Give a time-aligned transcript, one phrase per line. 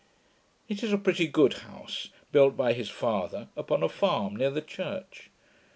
[0.67, 4.59] It is a pretty good house, built by his father, upon a farm near the
[4.59, 5.29] church.